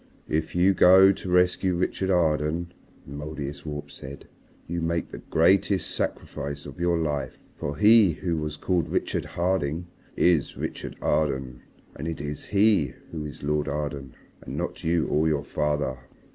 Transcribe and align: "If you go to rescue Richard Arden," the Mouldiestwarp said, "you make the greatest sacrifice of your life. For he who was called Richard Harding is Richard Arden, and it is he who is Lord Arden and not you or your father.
"If 0.29 0.55
you 0.55 0.73
go 0.73 1.11
to 1.11 1.29
rescue 1.29 1.75
Richard 1.75 2.09
Arden," 2.09 2.71
the 3.05 3.13
Mouldiestwarp 3.13 3.91
said, 3.91 4.27
"you 4.65 4.81
make 4.81 5.11
the 5.11 5.19
greatest 5.29 5.91
sacrifice 5.91 6.65
of 6.65 6.79
your 6.79 6.97
life. 6.97 7.37
For 7.55 7.77
he 7.77 8.13
who 8.13 8.37
was 8.37 8.57
called 8.57 8.89
Richard 8.89 9.25
Harding 9.25 9.85
is 10.17 10.57
Richard 10.57 10.95
Arden, 11.03 11.61
and 11.95 12.07
it 12.07 12.19
is 12.19 12.45
he 12.45 12.95
who 13.11 13.25
is 13.27 13.43
Lord 13.43 13.67
Arden 13.67 14.15
and 14.41 14.57
not 14.57 14.83
you 14.83 15.05
or 15.05 15.27
your 15.27 15.43
father. 15.43 15.99